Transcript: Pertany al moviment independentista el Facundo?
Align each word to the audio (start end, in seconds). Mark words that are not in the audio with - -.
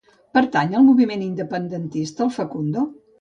Pertany 0.35 0.71
al 0.79 0.87
moviment 0.87 1.25
independentista 1.25 2.25
el 2.27 2.33
Facundo? 2.39 2.87